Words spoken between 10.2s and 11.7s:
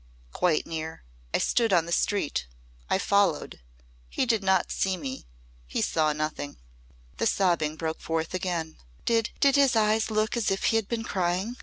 as if he had been crying?